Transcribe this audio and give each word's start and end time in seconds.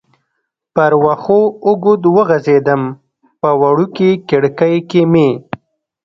پر 0.75 0.91
وښو 1.03 1.41
اوږد 1.67 2.01
وغځېدم، 2.15 2.83
په 3.41 3.49
وړوکې 3.61 4.09
کړکۍ 4.29 4.75
کې 4.89 5.01
مې. 5.11 5.29